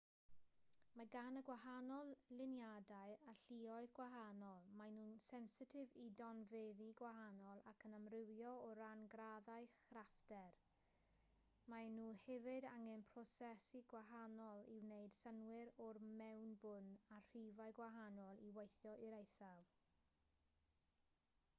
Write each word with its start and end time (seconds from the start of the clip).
mae 0.99 1.07
gan 1.15 1.35
y 1.39 1.41
gwahanol 1.47 2.07
luniadau 2.37 3.11
alluoedd 3.31 3.91
gwahanol 3.99 4.63
maen 4.79 4.95
nhw'n 4.99 5.11
sensitif 5.25 5.93
i 6.05 6.05
donfeddi 6.21 6.87
gwahanol 7.01 7.61
ac 7.73 7.85
yn 7.91 7.93
amrywio 7.99 8.55
o 8.63 8.71
ran 8.81 9.05
graddau 9.13 9.69
craffter 9.91 10.57
maen 11.75 11.93
nhw 11.99 12.09
hefyd 12.23 12.69
angen 12.73 13.05
prosesu 13.13 13.83
gwahanol 13.95 14.65
i 14.79 14.81
wneud 14.89 15.15
synnwyr 15.21 15.73
o'r 15.89 16.01
mewnbwn 16.23 16.91
a 17.17 17.21
rhifau 17.29 17.79
gwahanol 17.83 18.45
i 18.49 18.53
weithio 18.59 18.97
i'r 19.09 19.19
eithaf 19.23 19.81